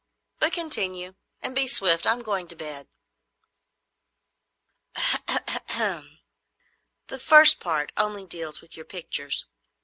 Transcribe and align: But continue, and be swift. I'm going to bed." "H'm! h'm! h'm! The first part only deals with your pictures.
But 0.39 0.51
continue, 0.53 1.13
and 1.43 1.53
be 1.53 1.67
swift. 1.67 2.07
I'm 2.07 2.23
going 2.23 2.47
to 2.47 2.55
bed." 2.55 2.87
"H'm! 4.97 5.19
h'm! 5.27 5.59
h'm! 5.75 6.19
The 7.09 7.19
first 7.19 7.59
part 7.59 7.91
only 7.95 8.25
deals 8.25 8.61
with 8.61 8.75
your 8.75 8.85
pictures. 8.85 9.45